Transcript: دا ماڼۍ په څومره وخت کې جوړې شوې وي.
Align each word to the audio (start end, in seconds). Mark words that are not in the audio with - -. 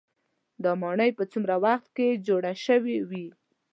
دا 0.63 0.71
ماڼۍ 0.81 1.09
په 1.17 1.23
څومره 1.31 1.55
وخت 1.65 1.87
کې 1.95 2.21
جوړې 2.27 2.53
شوې 2.65 2.97
وي. 3.09 3.27